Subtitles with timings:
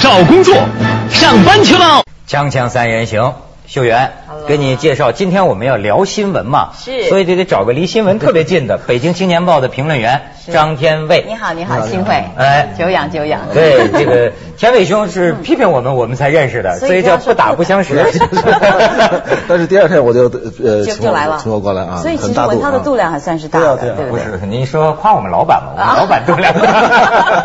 [0.00, 0.54] 找工作，
[1.10, 2.02] 上班去喽！
[2.28, 3.34] 锵锵三人行，
[3.66, 4.12] 秀媛
[4.46, 11.24] 给你介绍，今天我们要聊新闻嘛，是所以就得找个离新闻特别近的，北京青年报的评论员张天卫。
[11.26, 13.40] 你好，你好，幸会，哎久仰久仰。
[13.54, 17.94] 对，这个天卫兄是批评我们，我们才认识的，所以叫不打不相识。
[19.48, 20.24] 但是第二天我就
[20.62, 24.10] 呃就来了，我请我过来啊，所以其实文涛的度啊量还算是大的，对不对？
[24.10, 25.72] 不是，您说夸我们老板嘛？
[25.72, 27.44] 我们 老板度量大。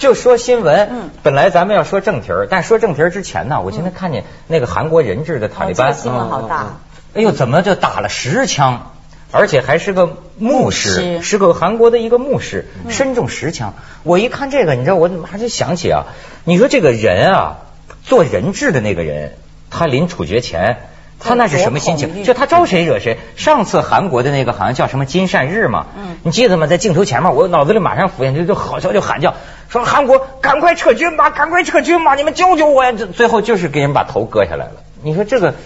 [0.00, 6.78] 就说新闻，嗯本来咱们要说正题儿，但说正题儿之前呢，我今天看见那个韩国人质的塔利班，新闻好大。
[7.14, 8.92] 哎呦，怎么就打了十枪？
[9.30, 13.74] 而且还是个牧师，是个韩国的一个牧师，身中十枪。
[14.02, 16.06] 我一看这个，你知道，我马上就想起啊，
[16.44, 17.58] 你说这个人啊，
[18.02, 19.34] 做人质的那个人，
[19.68, 20.78] 他临处决前，
[21.20, 22.24] 他那是什么心情？
[22.24, 23.18] 就他招谁惹谁？
[23.36, 26.66] 上次韩国的那个好像叫什么金善日嘛，嗯你记得吗？
[26.66, 29.34] 在镜头前面，我脑子里马上浮现就就好像就喊叫，
[29.70, 32.92] 说韩国赶快撤军吧，赶快撤军吧，你们救救我呀！
[32.92, 34.72] 这最后就是给人把头割下来了。
[35.02, 35.54] 你说这个。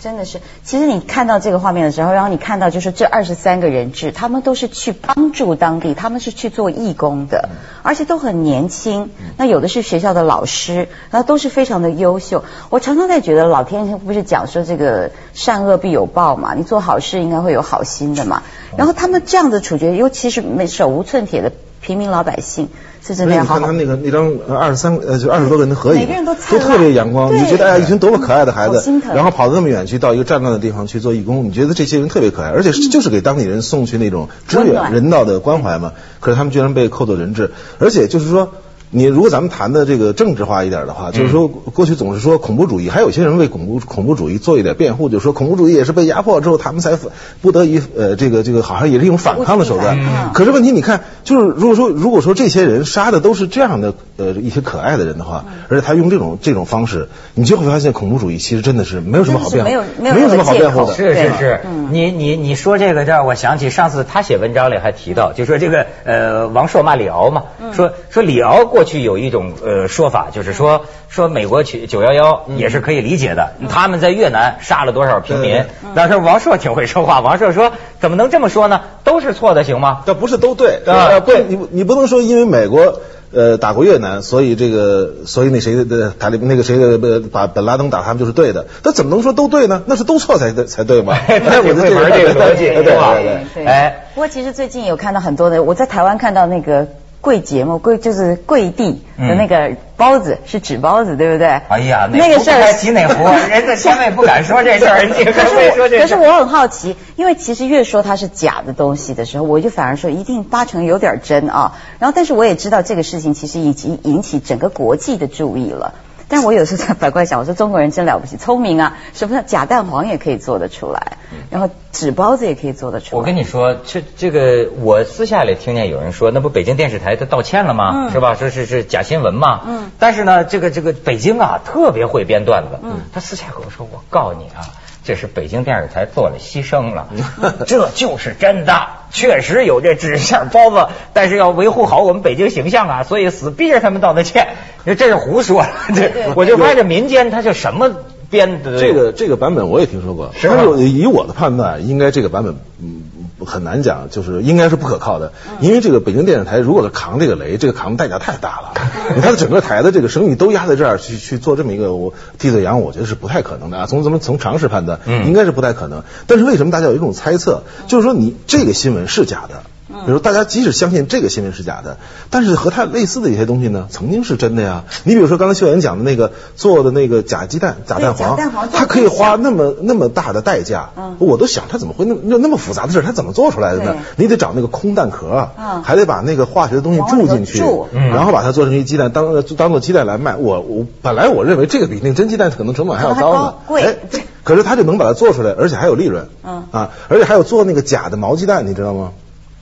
[0.00, 7.48] 真的是，其实你看到这个画面的时候，然后你看到就是这二十三个人质，他们都是去帮助当地，他们是去做义工的，
[7.82, 9.10] 而且都很年轻。
[9.36, 12.44] 那有的是学校的老师，然后都是非常的优秀。
[12.70, 18.44] 我常常在觉得，老天不是讲说这个善恶必有报嘛，你做好事应该会有好心的嘛。
[18.76, 22.68] 然后他们这样的处决，尤其是没手无寸铁的平民老百姓，
[23.14, 35.92] 是真的要好好你看他那个那张二十三呃就二十多个人的合影，每个人都都特别阳光，对你觉得哎呀一群多么可爱的孩子然后跑到那么远去到一个战乱的地方去做义工，你觉得这些人特别可爱，而且就是给当地人送去那种支援人道的关怀嘛。
[36.20, 38.52] 可是他们居然被扣作人质，而且就是说。
[38.90, 46.98] 你如果咱们谈的这个政治化一点的话，就是说过去总是说恐怖主义，还有些人为恐怖恐怖主义做一点辩护，就是说恐怖主义也是被压迫之后，他们才
[47.42, 49.98] 不得已呃这个这个好像也是一种反抗的手段。
[49.98, 50.32] 嗯。
[50.32, 60.94] 可是问题你看，就是如果说如果说这些人杀的都是这样的呃一些可爱的人的话，而且他用这种这种方式，你就会发现恐怖主义其实真的是没有什么好辩护，的没有没有有什么好辩护的。
[60.94, 61.60] 是是是，
[61.90, 78.80] 你你你说这个让我想起上次他写文章里还提到，就说这个呃王朔骂李敖嘛，说说李敖过去有一种呃说法，就是说说美国去九幺幺也是可以理解的，他们在越南杀了多少平民对，但是王朔挺会说话， 王朔说怎么能这么说呢？
[79.04, 80.02] 都是错的行吗？
[80.06, 83.00] 这不是都对啊对，你你不能说因为美国
[83.32, 89.82] 呃打过越南，所以这个所以那谁的塔利那个谁的呃把本拉登打他们就是对的，那怎么能说都对呢？
[89.86, 91.16] 那是都错才对才对嘛？
[91.26, 93.64] 他挺会玩这个逻辑，对吧对对。
[93.64, 96.86] 对哎，不过其实最近有看到很多的，我在台湾看到那个
[97.20, 101.48] 贵节目，跪就是跪地的那个包子，是纸包子，对不对？
[101.68, 105.32] 哎呀，那个事儿提哪壶， 人家千万不敢说这事儿，你 可
[105.74, 105.98] 说这。
[106.00, 111.74] 可是我很好奇，因为其实越说它是假的东西的时候，我就反而说一定八成有点真啊。
[111.98, 115.94] 然后，但是我也知道这个事情其实已经引起整个国际的注意了。
[116.28, 118.96] 但我有时候在反过来想，我说中国人真了不起，聪明啊！
[119.14, 121.16] 什么假蛋黄也可以做得出来，
[121.50, 123.20] 然后纸包子也可以做得出来。
[123.20, 127.92] 我跟你说，这这个我私下里听见有人说，那不北京电视台他道歉了吗？
[127.94, 128.34] 嗯是吧？
[128.34, 129.62] 说是是假新闻嘛。
[129.66, 132.78] 嗯但是呢，这个这个北京啊，特别会编段子。
[132.82, 134.68] 嗯他私下跟我说，我告诉你啊，
[135.08, 137.08] 这是北京电视台做了牺牲了，
[137.66, 144.48] 这就是真的，确实有这纸馅包子，但是要维护好我们北京形象啊，所以死逼着他们道的歉。
[144.84, 145.64] 这是胡说，
[146.36, 147.90] 我就发现这民间他就什么
[148.28, 150.56] 编的这个这个版本我也听说过，是吗？
[150.58, 153.04] 但是以我的判断，应该这个版本嗯
[153.44, 158.72] 很难讲，就是应该是不可靠的，因为这个北京电视台如果是扛这个雷，这个扛的代价太大了，
[159.22, 163.86] 他的整个台的这个生意都压在这儿去去做这么一个我替罪羊，我觉得是不太可能的啊。
[163.86, 166.02] 从咱们从常识判断，嗯应该是不太可能。
[166.26, 169.62] 但是为什么大家有一种猜测，就是说你这个新闻是假的？
[169.88, 171.96] 比如大家即使相信这个新闻是假的，
[172.28, 174.84] 但是和它类似的一些东西呢，曾经是真的呀。
[175.04, 181.16] 你比如说刚才秀妍讲的那个做的那个假鸡蛋、假蛋黄蛋黄，它可以花那么那么大的代价，嗯。
[181.18, 183.96] 我都想它怎么会那那那么复杂的事儿，它怎么做出来的呢？
[184.16, 187.62] 你得找那个空蛋壳嗯，还得把那个化学的东西注进去，
[187.92, 188.08] 嗯。
[188.08, 190.36] 然后把它做成一鸡蛋，当当做鸡蛋来卖。
[190.36, 193.54] 我我本来我认为这个比那真鸡蛋可能成本还要高呢。
[193.66, 193.82] 贵。
[193.82, 193.96] 哎
[194.44, 196.64] 可是他就能把它做出来，而且还有利润，嗯。
[196.70, 199.10] 啊，而且还有做那个假的毛鸡蛋，你知道吗？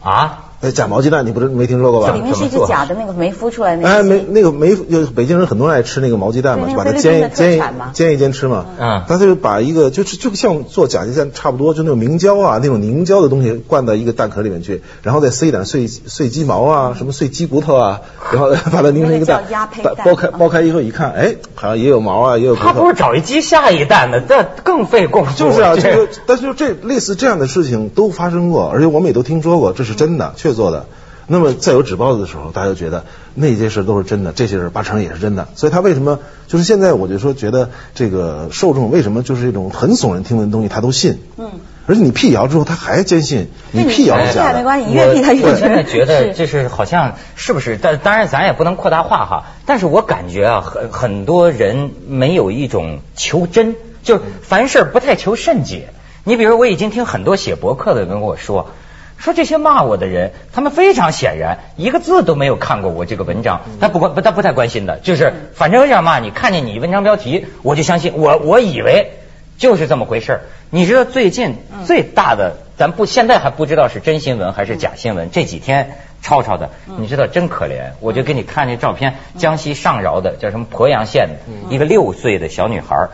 [0.07, 2.15] 啊，哎，假毛鸡蛋你不是没听说过吧？
[2.15, 7.63] 里面是一只假的那个没孵出来的那个哎，没那个没，就北京人很多人爱吃那个毛鸡蛋嘛，就把它煎一煎
[7.93, 8.65] 煎一煎吃嘛。
[8.79, 18.01] 嗯他就把一个就是就像做假鸡蛋差不多，就那种明胶啊那种凝胶的东西灌到一个蛋壳里面去，然后再塞一点碎碎鸡毛啊，什么碎鸡骨头啊，
[18.33, 22.95] 然后把它拧成一个蛋叫鸭胚，蛋剥开剥开以后一看，哎，好像也有毛啊，也有骨头他不是。
[22.95, 25.37] 找一鸡下一蛋的，这更费功夫。
[25.37, 30.87] 就是啊，这这个，但是这类似这样的事情都发生过，而且我们也都听说过，这是真的，确做的。
[31.29, 33.05] 那么再有纸包子的时候，大家就觉得
[33.35, 35.49] 那些事都是真的，这些事八成也是真的。
[35.57, 41.19] 所以他为什么就是现在我就说觉得这个受众为什么就是这种很耸人听闻的东西他都信？
[41.37, 41.51] 嗯。
[41.89, 44.59] 而且你辟谣之后他还坚信，你辟谣是假的。
[44.59, 47.77] 没关系，你越辟他越我真的觉得就是好像是不是？
[47.81, 49.47] 但当然咱也不能扩大化哈。
[49.67, 55.89] 但是我感觉啊，很很多人没有一种求真，就是凡事不太求甚解。
[56.23, 58.71] 你比如我已经听很多写博客的人跟我说。
[59.19, 69.13] 说这些骂我的人，他们非常显然一个字都没有看过我这个文章，他不关不他不太关心的，就是反正要骂你，看见你文章标题我就相信，我我以为
[69.59, 70.41] 就是这么回事儿。
[70.71, 77.93] 你知道最近最大的，咱不现在还不知道是真新闻还是假新闻，这几天吵吵的，你知道真可怜。
[78.01, 83.09] 我就给你看那照片，江西上饶的叫什么鄱阳县的一个六岁的小女孩。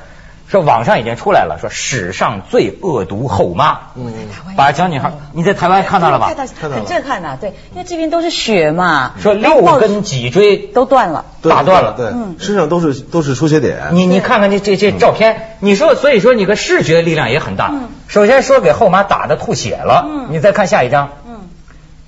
[0.53, 4.13] 说网上已经出来了，说史上最恶毒后妈，嗯，
[4.55, 6.31] 把小女孩，你在台湾看到了吧？
[6.61, 9.13] 看到，很震撼呐，对，因为这边都是血嘛。
[9.19, 13.93] 说六根脊椎都断了，打断了，对，身上都是都是出血点。
[13.93, 17.73] 你你看看这这这照片，你说，所以说你个视觉力量也很大。
[18.07, 21.49] 首先说给后妈打的吐血了，你再看下一张，嗯，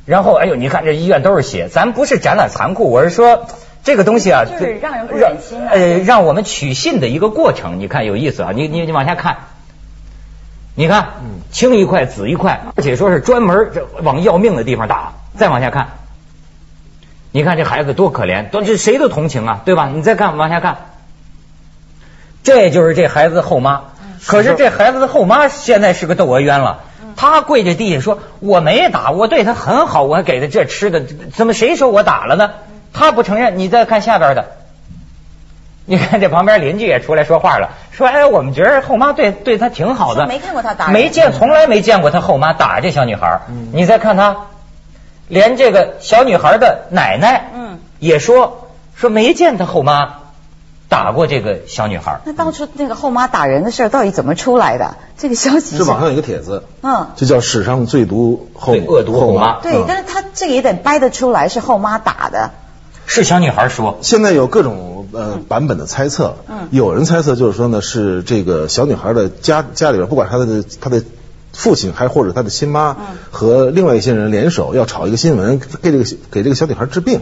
[0.05, 3.47] 然后哎呦，你看这医院都是血，咱不是展览残酷，我是说。
[3.85, 5.69] 这个东西啊，就是让人不忍心啊。
[5.73, 8.51] 呃，让我们取信的一个过程，你看有意思啊。
[8.55, 9.37] 你你你往下看，
[10.75, 11.09] 你看，
[11.53, 13.71] 青一块紫一块，而且说是专门
[14.03, 15.13] 往要命的地方打。
[15.37, 15.89] 再往下看，
[17.31, 19.91] 你看这孩子多可怜，都这谁都同情啊，对吧？
[19.93, 20.77] 你再看往下看，
[22.43, 23.83] 这就是这孩子后妈。
[24.27, 26.85] 可是这孩子的后妈现在是个窦娥冤了，
[27.17, 31.05] 她跪在地下说：“我没打，我对他很好，我还给他这吃的，
[31.35, 32.53] 怎么谁说我打了呢？”
[32.95, 34.53] 他不承认，你再看下边的，
[35.85, 43.41] 你看这旁边邻居也出来说话了，说哎，我们觉得后妈对对他挺好的，没看过他打，没见从来没见过他后妈打这小女孩。
[43.73, 44.37] 你再看他，
[45.29, 50.21] 连这个小女孩的奶奶，嗯，也说说没见他后妈
[50.89, 52.21] 打过这个小女孩。
[52.25, 54.95] 那当初那个后妈打人的事儿到底怎么出来的？
[55.19, 59.61] 这个消息是网上有一个帖子，嗯，就叫史上最毒后恶毒后妈。
[59.61, 62.53] 对，但是他这个也得掰得出来是后妈打的。
[63.07, 71.03] 是小女孩说，现在有各种呃版本的猜测，嗯，有人猜测就是说呢，是这个小女孩的家家里边，不管她的她的
[71.53, 72.97] 父亲，还或者她的亲妈，
[73.31, 77.21] 和另外一些人联手要炒一个新闻，给这个给这个小女孩治病。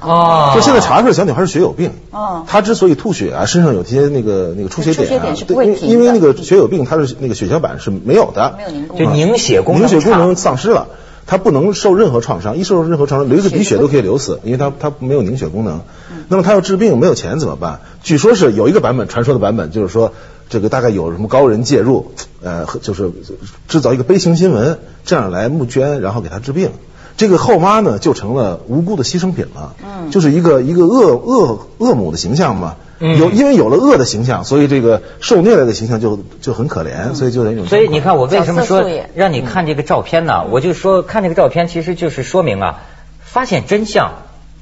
[0.00, 1.92] 哦，就现在查出来小女孩是血友病。
[2.10, 10.88] 哦，她之所以吐血啊，身上有些那个那个出血点啊，对，因为那个血友病，它是那个血小板是没有的，没有凝固，就凝血功能凝血功能丧失了。
[11.30, 15.82] 它不能受任何创伤，一受任何创伤，流一次鼻血都可以流死，因为它它没有凝血功能。
[16.26, 17.82] 那么他要治病没有钱怎么办？
[18.02, 20.12] 据说是有一个版本，传说的版本就是说，
[20.48, 22.10] 这个大概有什么高人介入，
[22.42, 23.12] 呃，就是
[23.68, 26.72] 制造一个悲情新闻，这样来募捐，然后给他治病。
[27.16, 32.74] 这个后妈呢，就成了无辜的牺牲品了，嗯，就是一个一个恶恶恶母的形象嘛。
[33.00, 37.66] 有，因为有了恶的形象，所以这个受虐待的形象就就很可怜，所以就那种。
[37.66, 38.84] 所以你看，我为什么说
[39.14, 40.44] 让你看这个照片呢？
[40.50, 42.82] 我就说看这个照片，其实就是说明啊，
[43.22, 44.12] 发现真相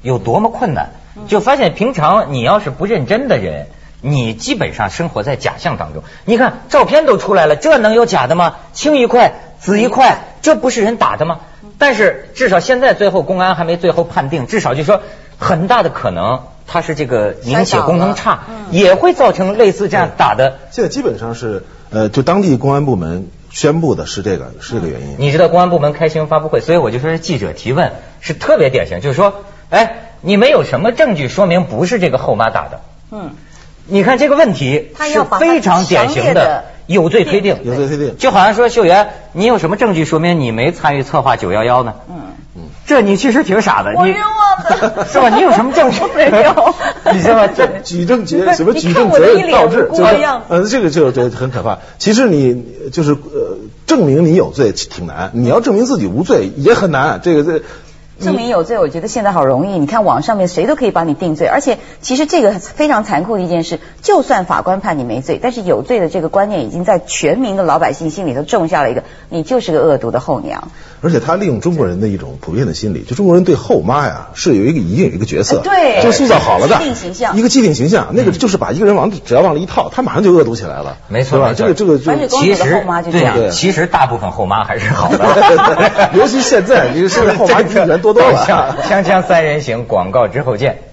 [0.01, 0.91] 有多么困难。
[1.27, 3.67] 就发现平常你要是不认真的人，
[3.99, 6.03] 你基本上生活在假象当中。
[6.23, 8.55] 你看照片都出来了，这能有假的吗？
[8.71, 11.39] 青一块紫一块，这不是人打的吗？
[11.77, 15.01] 但是至少现在最后公安还没最后判定，至少就说
[15.37, 16.43] 很大的可能。
[16.71, 20.59] 它是这个凝血功能差，也会造成类似这样打的。
[20.69, 25.15] 现在基本上是，呃，就当地公安部门宣布的是这个，是这个原因。
[25.17, 29.33] 你知道公安部门开新闻发布会，所以我就说是记者提问是特别典型，就是说，
[29.71, 32.81] 哎，你们有什么证据说明不是这个后妈打的？
[33.09, 33.31] 嗯，
[33.87, 41.93] 你看这个问题是非常典型的有罪推定，有罪推定，就好像说秀媛，你有什么证据说明你没参与策划九幺幺呢？
[42.09, 42.15] 嗯
[42.55, 42.61] 嗯。
[42.87, 45.29] 这你其实挺傻的，我冤枉的， 是吧？
[45.29, 46.75] 你有什么证据 没有？
[47.13, 47.47] 你知道吗？
[47.55, 50.15] 这举证结什么举证责任倒置，就是
[50.47, 51.77] 呃，这个就就很可怕。
[51.99, 57.19] 其实你就是呃，证明你有罪挺难，你要证明自己无罪也很难。
[57.23, 57.63] 这个这。
[58.19, 59.79] 证明有罪，我觉得现在好容易。
[59.79, 70.69] 你看网上面谁都可以帮你定罪，而且其实这个非常残酷的一件事，就算法官判你没罪，但是有罪的这个观念已经在全民的老百姓心里头种下了一个，你就是个恶毒的后娘。
[71.01, 81.53] 而且他利用中国人的一种普遍的心理，就中国人对后妈呀是有一个已经有一个角色，对，就塑造好了的既定形象，一个既定形象，那个就是把一个人往只要往里一套，他马上就恶毒起来了，没错吧？
[81.55, 88.45] 这个这个就其实对呀，其实大部分后妈还是好的， 尤其现在，你现在后妈 人多多了。
[88.89, 90.88] 锵锵三人行，广告之后见。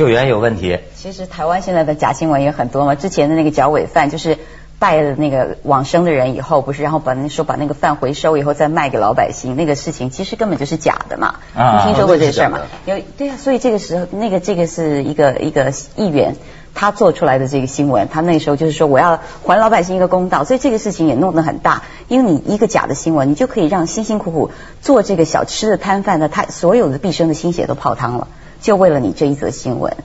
[0.00, 0.78] 救援有问题。
[0.96, 4.38] 其实台湾现在的假新闻也很多嘛，之前的那个剿尾饭就是。
[4.80, 11.34] 拜了那个往生的人以后，不是，然后把那说把那个饭回收以后再卖给老百姓，那个事情其实根本就是假的嘛。
[11.54, 12.64] 啊你听说过这事儿吗哦？
[12.86, 16.34] 有对啊，所以这个时候那个这个是一个一个议员
[16.72, 28.28] 他做出来的这个新闻，他那时候就是说我要还老百姓一个公道，所以这个事情也弄得很大，因为你一个假的新闻，你就可以让辛辛苦苦做这个小吃的摊贩的他所有的毕生的心血都泡汤了，
[28.60, 29.96] 就为了你这一则新闻。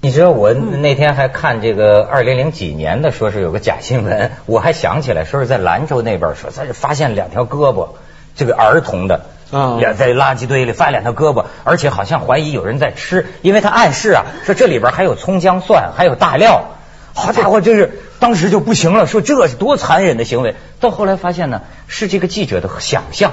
[0.00, 7.88] 你知道我那天还看这个二零零几年的，说是有个假新闻， 我还想起来，说是在兰州那边说，在这发现两条胳膊，
[8.36, 9.26] 这个儿童的。
[9.50, 16.70] 啊两在垃圾堆里发现两条胳膊，而且好像怀疑有人在吃，因为他暗示啊，说这里边还有葱姜蒜，还有大料。
[17.12, 20.56] 好家伙，这是当时就不行了，说这是多残忍的行为。
[20.80, 23.32] 到后来发现呢，是这个记者的想象，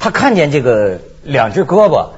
[0.00, 2.08] 他看见这个两只胳膊，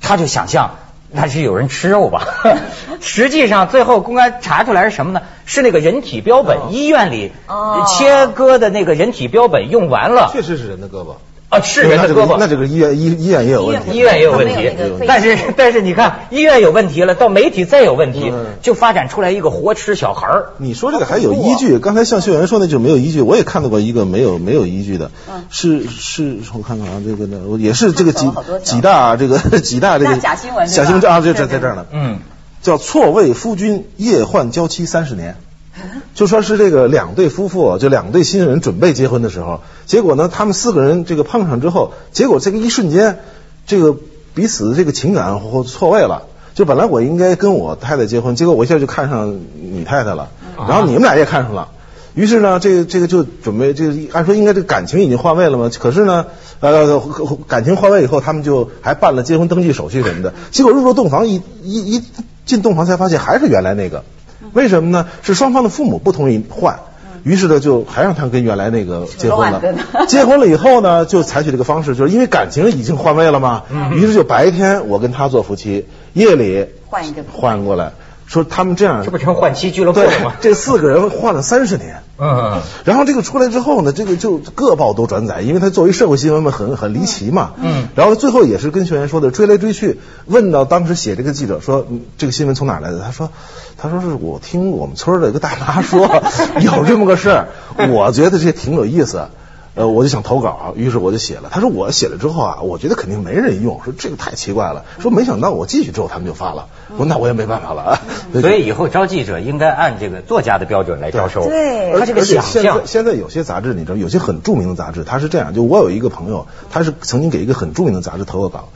[0.00, 0.76] 他就想象
[1.12, 2.26] 那是有人吃肉吧？
[3.00, 5.22] 实际上最后公安查出来是什么呢？
[5.44, 11.14] 是那个人体标本，医院里哦切割的那个人体标本用完了，确实是人的胳膊，
[11.52, 14.72] 啊，是人的胳膊，那这个医院医医院也有问题，医院也有问题
[15.06, 20.46] 但是但是你看医院有问题了，到媒体再有问题嗯，就发展出来一个活吃小孩儿。
[20.56, 21.78] 你说这个还有依据？
[21.78, 25.10] 刚才向秀媛说那就没有依据，我也看到过一个没有没有依据的，
[25.50, 28.30] 是是，我看看啊，这个呢，也是这个几
[28.64, 32.18] 几大这个几大这个假新闻假新闻啊，就在在这儿呢，嗯，
[32.62, 35.36] 叫错位夫君夜换娇妻三十年。
[36.14, 43.20] 就说是这个两对夫妇，就两对新人准备结婚的时候，结果呢，他们四个人这个碰上之后，结果这个一瞬间，
[43.66, 43.96] 这个
[44.34, 46.24] 彼此的这个情感或错位了。
[46.54, 50.28] 就本来我应该跟我太太结婚，结果我一下就看上你太太了，
[50.68, 51.68] 然后你们俩也看上了。
[52.14, 55.70] 于是呢，这个这个就准备，这个按说应该这个感情已经换位了嘛。
[55.80, 56.26] 可是呢，
[56.60, 57.00] 呃，
[57.48, 60.34] 感情换位以后，他们就还办了结婚登记手续什么的。
[60.50, 62.02] 结果入了洞房，一一一
[62.44, 64.04] 进洞房才发现还是原来那个。
[64.52, 65.06] 为什么呢？
[65.22, 66.78] 是双方的父母不同意换，
[67.22, 69.62] 于是呢就还让他跟原来那个结婚了。
[70.08, 73.62] 结婚了以后呢，就采取这个方式，就是因为感情已经换位了嘛。
[73.92, 77.92] 于是就白天我跟他做夫妻，夜里换一个换过来，
[78.32, 80.32] 说他们这样这不成换妻俱乐部了吗？
[80.40, 82.02] 这四个人换了三十年。
[82.18, 87.52] 嗯，然后这个出来之后呢，这个就各报都转载，因为他作为社会新闻嘛，很很离奇嘛。
[87.60, 93.00] 嗯然后最后也是跟学员说的，追来追去，问到当时写这个记者说，嗯这个新闻从哪来的？
[93.00, 93.30] 他说，
[93.76, 96.22] 他说是我听我们村儿的一个大妈说
[96.60, 97.48] 有这么个事儿，
[97.90, 99.28] 我觉得这挺有意思。
[99.74, 101.48] 呃，我就想投稿，于是我就写了。
[101.50, 104.84] 他说我写了之后啊，我觉得肯定没人用，说这个太奇怪了。
[105.00, 107.98] 说没想到我继续之后他们就发了，我说那我也没办法了。
[108.38, 111.44] 所以以后招记者应该按这个作家的标准来招收。
[111.44, 118.68] 对他这个而且想象现在，现在有些杂志，你知道，有些很著名的杂志，他是这样，就我有一个朋友，他是曾经给一个很著名的杂志投过稿，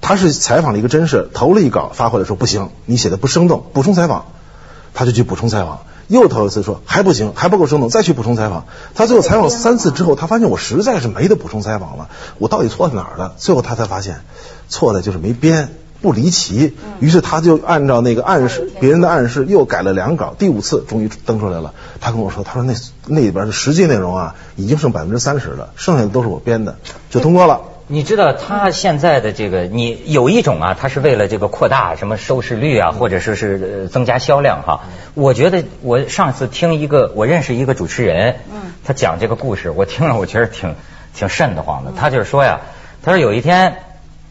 [0.00, 4.26] 他是采访了一个真事，投了一稿发回来说不行，你写的不生动，补充采访，
[4.94, 5.80] 他就去补充采访。
[6.08, 8.64] 又头一次说还不行，还不够生动，再去补充采访。
[8.94, 13.34] 他最后采访三次之后，他发现我实在是没得补充采访了，我到底错在哪儿了？
[13.36, 14.22] 最后他才发现，
[14.68, 15.68] 错的就是没编，
[16.00, 16.76] 不离奇。
[16.98, 21.74] 于是他就按照那个暗示，别人的暗示又改了两稿，第五次终于登出来了。
[22.00, 22.74] 他跟我说，他说那
[23.06, 26.76] 那里边的实际内容啊，已经剩百分之三十了，剩下的都是我编的，
[27.10, 27.60] 就通过了。
[27.90, 34.82] 你知道他现在的这个，你有一种啊，他是为了这个扩大什么收视率啊，或者说是呃增加销量哈。
[35.14, 40.74] 我觉得我上次听一个，我认识一个主持人，嗯他讲这个故事，我听了我觉得挺
[41.14, 41.92] 挺瘆得慌的。
[41.96, 42.60] 他就是说呀，
[43.02, 43.78] 他说有一天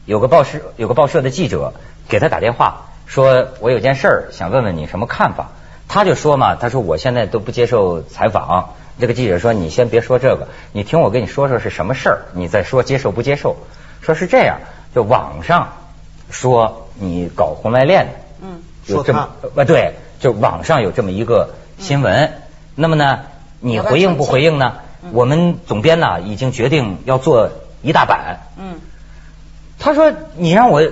[0.06, 1.74] 有个报社有个报社的记者
[2.08, 5.50] 给他打电话，说我有件事儿想问问你什么看法。
[5.88, 8.76] 他就说嘛，他说我现在都不接受采访。
[9.00, 13.58] 这个记者说：“你先别说这个，你听我跟你说说是什么事儿，你再说接受不接受。”
[14.02, 14.60] 说是这样，
[14.96, 15.74] 就网上
[16.30, 22.34] 说你搞婚外恋的，嗯，有这么呃对，就网上有这么一个新闻。
[22.76, 23.22] 那么呢，
[23.60, 24.76] 你回应不回应呢？
[25.12, 27.52] 我们总编呢已经决定要做
[27.82, 28.40] 一大版。
[28.58, 28.80] 嗯，
[29.80, 30.84] 他说：“你让我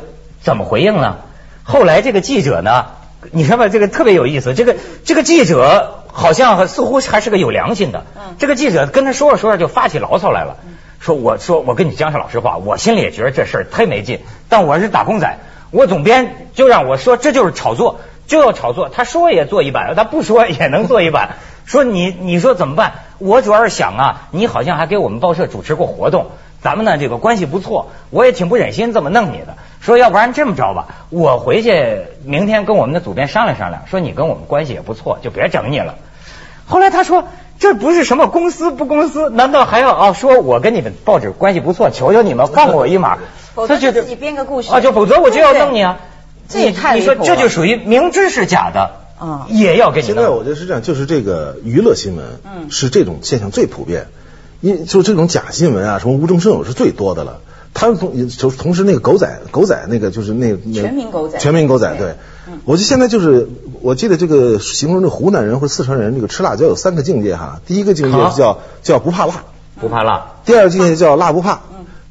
[0.42, 1.18] 怎么回应呢？”
[1.64, 2.86] 后来这个记者呢，
[3.32, 3.68] 你知道吧？
[3.68, 4.54] 这个特别有意思。
[4.54, 8.06] 这个这个记者好像似乎还是个有良心的。
[8.16, 10.58] 嗯这个记者跟他说着说着就发起牢骚来了，
[11.00, 15.38] 说：“我说我跟你讲句老实话，我心里也觉得这事儿忒没劲，但我是打工仔，
[15.72, 18.90] 我总编就让我说这就是炒作，就要炒作。
[18.90, 21.36] 他说也做一版，他不说也能做一版。
[21.66, 22.94] 说你你说怎么办？
[23.18, 26.28] 我主要是想啊，你好像还给我们报社主持过活动。”
[26.62, 29.56] 咱们呢这个关系不错，我也挺不忍心这么弄你的。
[29.82, 35.96] 说要不然这么着吧，我回去明天跟我们的主编商量商量，说你跟我们关系也不错，就别整你了。
[36.68, 37.26] 后来他说
[37.60, 43.18] 这不是什么公司不公司，难道还要啊说我跟你们报纸关系不错，求求你们放我一马？
[43.54, 46.00] 否则他觉得自己编个故事啊，就否则我就要弄你啊。
[46.50, 54.08] 这也太你说这就属于明知是假的，啊也要给你现在我觉得是这样，就是这个娱乐新闻，嗯是这种现象最普遍，
[54.62, 57.40] 因就这种假新闻啊，什么无中生有是最多的了。
[57.74, 62.16] 他们同就同时那个狗仔狗仔那个就是那那全民狗仔全民狗仔对
[62.64, 63.50] 我就现在就是
[63.82, 69.44] 我记得这个形容这湖南人或者四川人这个吃辣椒有三个境界哈，第一个境界是叫叫不怕辣，
[69.80, 70.34] 不怕辣。
[70.46, 71.62] 第二个境界叫辣不怕，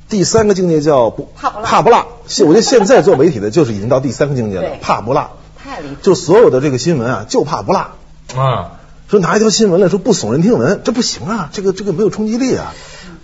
[0.08, 2.06] 第三个境界叫不怕不辣怕不辣。
[2.26, 5.30] 现我觉得现在做媒体的就是已经到第三个境界了，怕不辣。
[5.62, 5.94] 太离谱。
[6.02, 7.92] 就所有的这个新闻啊，就怕不辣。
[8.34, 8.72] 啊，
[9.08, 12.72] 说拿一条新闻来说不耸人听闻，这不行啊，这个这个没有冲击力啊，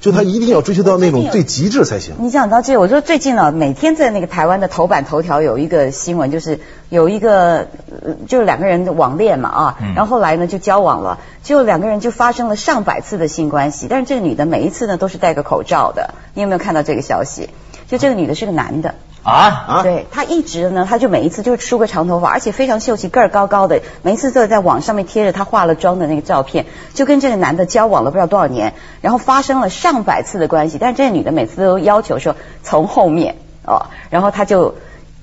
[0.01, 2.15] 就他一定要追求到那种最极致才行。
[2.19, 7.69] 你讲到这，我说最近呢，每天在那个台湾的头版头条有一个新闻，就是有一个
[8.03, 17.51] 呃就是两个人网恋嘛啊，嗯然后后来呢就交往了，就两个人就发生了上百次的性关系，但是这个女的每一次呢都是戴个口罩的，你有没有看到这个消息？
[17.87, 18.95] 就这个女的是个男的。
[19.23, 19.83] 啊，啊？
[19.83, 34.77] 对他一直呢，他就每一次就是梳个长头发，而且非常秀气，个儿高高的，每一次都在网上面贴着他化了妆的那个照片，就跟这个男的交往了不知道多少年，然后发生了上百次的关系，但是这个女的每次都要求说从后面哦，然后他就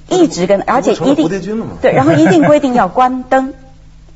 [0.07, 1.27] 一直跟，而且一定
[1.81, 3.53] 对，然后一定规定要关灯。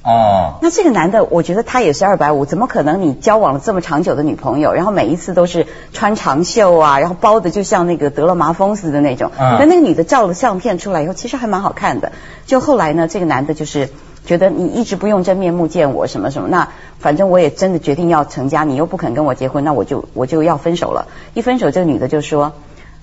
[0.03, 9.31] 哦，那这个男的，我觉得他也是二百五，怎么可能你交往了这么长久的女朋友，然后每一次都是穿长袖啊，然后包的就像那个得了麻风似的那种。
[9.39, 12.13] 嗯但那个女的照了相片出来以后，其实还蛮好看的。
[12.48, 13.89] 就后来呢，这个男的就是
[14.25, 21.08] 觉得你一直不用真面目见我什么什么，那反正我也真的决定要成家，你又不肯跟我结婚，那我就我就要分手了。
[21.36, 22.54] 一分手，这个女的就说。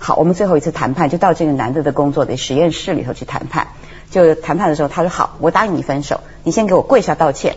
[0.01, 3.67] 好，我们最后一次谈判就到这个男的的工作的实验室里头去谈判。
[4.11, 7.57] 就谈判的时候，他说好，我答应你分手，你先给我跪下道歉。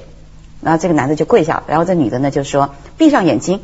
[0.61, 3.61] 然后这个男的就跪下，然后这女的呢就说闭上眼睛，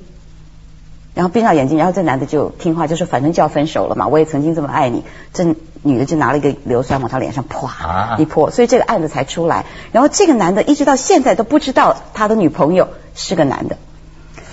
[1.14, 5.04] 然后闭上眼睛，然后这男的就听话，就说反正就要分手了嘛，我也曾经这么爱你。
[5.32, 9.66] 这女的就拿了一个硫酸往他脸上啊啪一泼，所以这个案子才出来。
[9.92, 13.78] 然后这个男的一直到现在都不知道他的女朋友是个男的，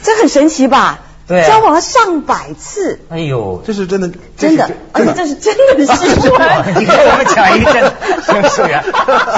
[0.02, 1.00] 这很神奇吧？
[1.26, 6.40] 对啊交往了上百次，哎呦，这是真的，真的，而且这是真的新闻。
[6.78, 8.82] 你给我们讲一个真的，行，素媛，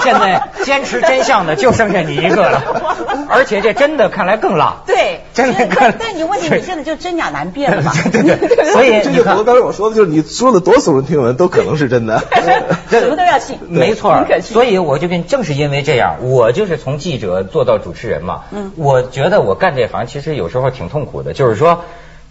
[0.02, 2.62] 现在坚持真相的就剩下你一个了，
[3.28, 4.78] 而且这真的看来更辣。
[4.86, 7.92] 对，真的但但你问题，你现在就真假难辨了嘛？
[8.10, 12.20] 对对对 所以这就和刚才我说的，就是你说的多耸人听闻，都可能是真的。
[12.90, 18.42] 什么都要信，没错所以我就跟正是因为这样，我就是从记者做到主持人嘛。
[18.50, 21.75] 嗯我觉得我干这行其实有时候挺痛苦的，就是说。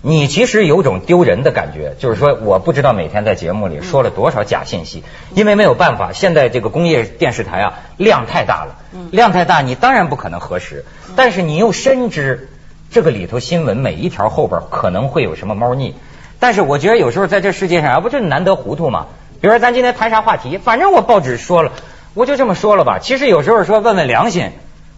[0.08, 8.76] 你其实有种丢人的感觉，就是说，我不知道每天在节目里说了多少假信息，因为没有办法，现在这个工业电视台啊量太大了，
[9.10, 12.50] 量太大，你当然不可能核实，但是你又深知
[12.92, 15.96] 这个里头新闻每一条后边可能会有什么猫腻，
[16.40, 19.08] 但是我觉得有时候在这世界上啊，不就难得糊涂吗？
[19.42, 21.72] 比如说咱今天谈啥话题，反正我报纸说了，
[22.14, 23.00] 我就这么说了吧。
[23.02, 24.52] 其实有时候说问问良心，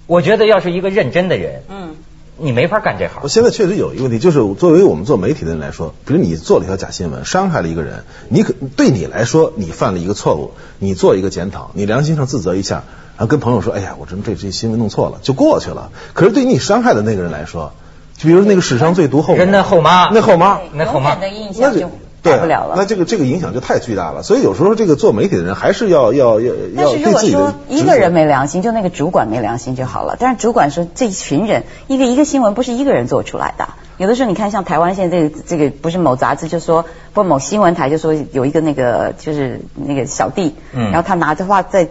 [0.05, 1.95] 我觉得要是一个认真的人，嗯，
[2.39, 3.27] 你没法干这行我。
[3.27, 12.83] 现在确实有一个问题，就是作为我们做媒体的人来说，比如你做了一条假新闻，伤害了一个人，你可对你来说，你犯了一个错误，你做一个检讨，你良心上自责一下，
[13.17, 15.91] 然后跟朋友说，哎呀，我真这这新闻弄错了，就过去了。
[16.13, 17.73] 可是对于你伤害的那个人来说，
[18.17, 21.89] 就比如那个史上最毒后人的后妈那后妈，那后妈的印象就
[22.37, 22.73] 不了了。
[22.75, 24.23] 那这个这个影响就太巨大了。
[24.23, 30.17] 所以有时候这个做媒体的人还是要要要但是如要对自己的果说一个人没良心，就那个主管没良心就好了。
[30.19, 33.69] 但是主管说这一群人，一个一个新闻不是一个人做出来的。
[33.97, 41.87] 有的时候你看，像台湾现在这个这个不是某杂志就说，不某新闻台就说有一个那个就是那个小弟，嗯然后他拿着话在。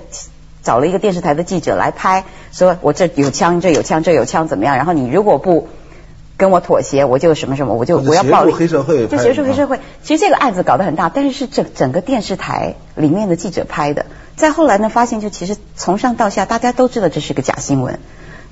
[0.62, 4.75] 找了一个电视台的记者来拍，说我这有枪，这有枪，这有枪怎么样？
[4.75, 5.68] 然后你如果不
[6.37, 9.81] 跟我妥协，我就什么什么，我就我要暴力黑社会就拍啊协助黑社会。
[10.03, 14.07] 其实这个案子搞得很大，但是是整整个电视台里面的记者拍的。
[14.37, 17.99] 再后来呢，发现就其实从上到下大家都知道这是个假新闻。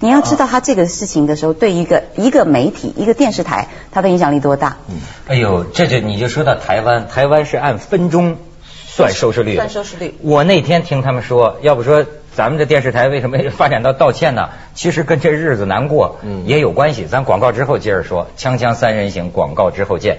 [0.00, 4.76] 你要知道他这个事情的时候，对一个一个媒体、一个电视台，它的影响力多大？
[4.88, 4.96] 嗯
[5.28, 8.36] 哎呦，这就你就说到台湾，台湾是按分钟
[8.86, 14.48] 算收视率的，算收视率我那天听他们说，要不说咱们这电视台为什么发展到道歉呢？
[14.74, 17.04] 其实跟这日子难过嗯也有关系。
[17.04, 20.18] 咱广告之后接着说，锵锵三人行，广告之后见。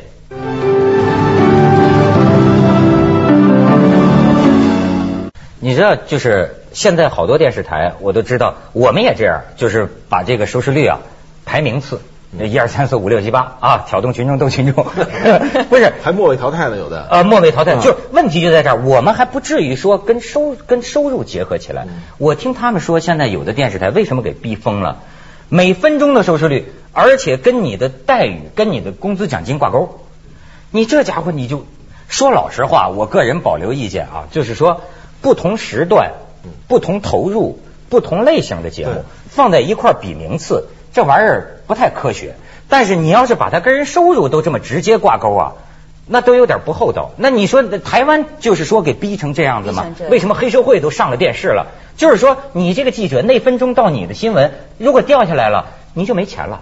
[5.60, 11.00] 你知道，就是现在好多电视台，我都知道，我们也这样，就是把这个收视率啊
[11.44, 12.00] 排名次，
[12.40, 14.86] 一二三四五六七八啊，挑动群众斗群众，
[15.70, 17.08] 不是还末位淘汰了有的。
[17.10, 21.88] 呃，末位淘汰，嗯就是问题就在这儿，我们还不至于说跟收跟收入结合起来。
[22.18, 25.00] 我听他们说，现在有的电视台为什么给逼疯了？
[25.48, 30.00] 每分钟的收视率，而且跟你的待遇、跟你的工资奖金挂钩。
[30.72, 31.66] 你这家伙你就
[32.08, 34.82] 说老实话，我个人保留意见啊，就是说
[35.22, 36.14] 不同时段、
[36.68, 42.36] 不同投入、不同类型的节目放在一块儿比名次，这玩意儿不太科学。
[42.68, 45.54] 但是你要是把它跟人收入都这么直接挂钩啊，
[46.08, 47.12] 那都有点不厚道。
[47.18, 50.04] 那你说台湾就是说给逼成这样子吗逼成这？
[50.06, 51.68] 样为什么黑社会都上了电视了？
[51.96, 56.62] 就是说你这个记者那分钟到你的新闻，如果掉下来了，你就没钱了。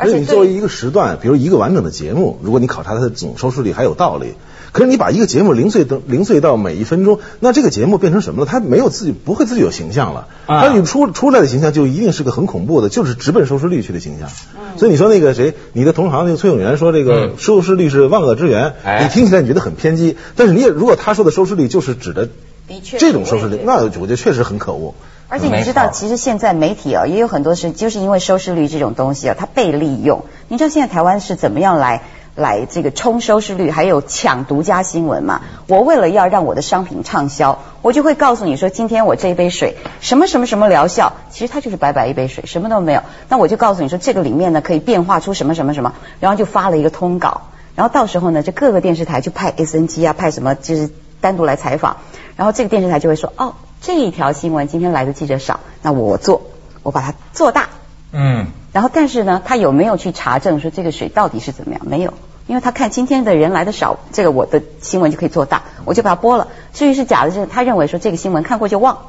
[0.00, 4.34] 而且你作为一个时段，比如一个完整的节目，如果你考察它的总收视率还有道理。
[4.72, 8.46] 可是你把一个节目零碎到零碎到每一分钟，那这个节目变成什么了？
[8.46, 14.28] 它没有自己不会自己有形象了，啊它你出出来的形象就一定是个很恐怖的，就是直奔收视率去的形象。
[14.76, 22.28] 所以你说那个谁，你的同行那个崔永元说这个嗯收视率是万恶之源，哎你听起来你觉得很偏激，但是你也如果他说的收视率就是指的
[22.68, 24.94] 的确这种收视率那我觉得确实很可恶。
[25.30, 30.24] 而且你知道，其实现在媒体啊，也有很多是就是因为收视率这种东西啊，它被利用。
[30.48, 32.02] 你知道现在台湾是怎么样来
[32.34, 35.42] 来这个冲收视率，还有抢独家新闻嘛？
[35.68, 43.02] 我为了要让我的商品畅销，我就会告诉你说，今天我这一杯水什么什么什么疗效，其实它就是白白一杯水，什么都没有。
[43.28, 47.42] 那我就告诉你说，这个里面呢可以变化出什么什么什么，然后就发了一个通稿。
[47.76, 50.90] 然后到时候呢，就各个电视台就派 SNG 啊，派什么就是
[51.20, 51.98] 单独来采访，
[52.36, 56.42] 然后这个电视台就会说，哦，这一条新闻今天来的记者少，那我做，
[56.82, 57.70] 我把它做大。
[58.12, 61.80] 嗯，然后但是呢，他有没有去查证说这个水到底是怎么样？
[61.86, 62.12] 没有，
[62.46, 66.48] 因为他看今天的人来的少，这个我的新闻就可以做大，我就把它播了。
[66.74, 69.06] 至于是假的，是他认为说这个新闻看过就忘，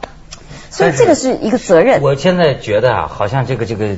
[0.69, 2.01] 所以这个是一个责任。
[2.01, 3.97] 我现在觉得啊，好像这个这个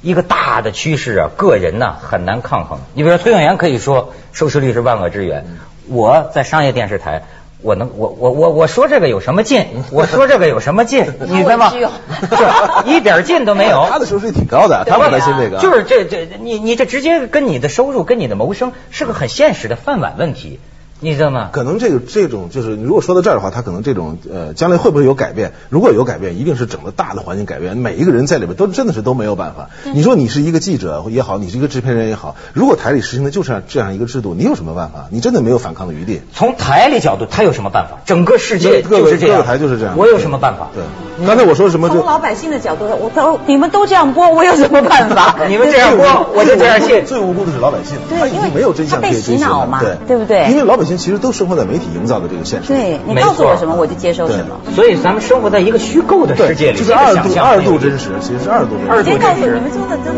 [0.00, 2.78] 一个大的趋势啊，个人呢、很难抗衡。
[2.94, 5.44] 你比如说崔永元可以说收视率是万恶之源，
[5.88, 7.24] 我在商业电视台。
[7.66, 9.66] 我能，我我我我说这个有什么劲？
[9.90, 11.04] 我说这个有什么劲？
[11.26, 11.72] 你知道吗？
[11.72, 13.88] 是一点劲都没有。
[13.90, 15.58] 他的收视率挺高的，他不担心这个。
[15.58, 20.60] 就是这这你你这直接跟你的收入跟你的谋生是个很现实的饭碗问题，
[21.00, 21.50] 你知道吗？
[21.52, 25.52] 可能这个这种就是，如果说到这儿的话，他可能这种呃，将来会不会有改变？
[25.68, 29.68] 如果有改变，一定是整个大的环境改变，每一个人在里边都真的是都没有办法。
[29.92, 35.06] 你说你是一个记者也好，你是一个制片人也好，如果台里实行的就是这样一个制度，你有什么办法？
[35.10, 36.22] 你真的没有反抗的余地。
[36.32, 37.98] 从台里角度，他有什么办法？
[38.06, 39.96] 整个世界各个就是这样，各个台就是这样。
[39.98, 40.68] 我有什么办法？
[40.74, 41.96] 对，刚才我说什么就？
[41.96, 47.04] 从老百姓的角度，我都你们都这样播，我有什么办法 你们这样播，我就这样信。
[47.04, 52.78] 最无辜的是老百姓，因为他已经没有真相可以追他被洗寻了，脑嘛对对不对因为老百姓其实都生活在媒体营造的这个现实里。
[52.78, 54.60] 对你告诉我什么，我就接受什么。
[54.74, 58.90] 所以咱们生活在一个虚构的，世界里，就是二度二度真实，其实是二度真实。
[58.90, 60.12] 二度真实们说的真的。